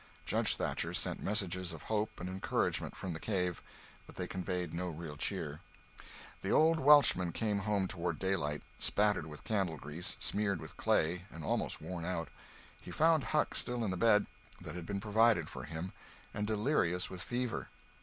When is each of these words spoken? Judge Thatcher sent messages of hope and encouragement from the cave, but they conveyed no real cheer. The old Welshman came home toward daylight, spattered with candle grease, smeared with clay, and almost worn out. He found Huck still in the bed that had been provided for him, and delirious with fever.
Judge 0.25 0.55
Thatcher 0.55 0.95
sent 0.95 1.21
messages 1.21 1.73
of 1.73 1.83
hope 1.83 2.19
and 2.19 2.27
encouragement 2.27 2.95
from 2.97 3.13
the 3.13 3.19
cave, 3.19 3.61
but 4.07 4.15
they 4.15 4.25
conveyed 4.25 4.73
no 4.73 4.89
real 4.89 5.15
cheer. 5.15 5.59
The 6.41 6.49
old 6.49 6.79
Welshman 6.79 7.31
came 7.33 7.59
home 7.59 7.87
toward 7.87 8.17
daylight, 8.17 8.63
spattered 8.79 9.27
with 9.27 9.43
candle 9.43 9.77
grease, 9.77 10.17
smeared 10.19 10.59
with 10.59 10.75
clay, 10.75 11.25
and 11.29 11.43
almost 11.45 11.83
worn 11.83 12.03
out. 12.03 12.29
He 12.81 12.89
found 12.89 13.25
Huck 13.25 13.53
still 13.53 13.85
in 13.85 13.91
the 13.91 13.95
bed 13.95 14.25
that 14.59 14.73
had 14.73 14.87
been 14.87 15.01
provided 15.01 15.49
for 15.51 15.65
him, 15.65 15.93
and 16.33 16.47
delirious 16.47 17.11
with 17.11 17.21
fever. 17.21 17.69